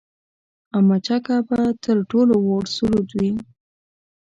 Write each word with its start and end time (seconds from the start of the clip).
او 0.73 0.79
مچکه 0.89 1.35
به 1.47 1.59
تر 1.83 1.97
ټولو 2.09 2.35
وُړ 2.47 2.63
سرود 2.75 3.09
وي 3.17 3.31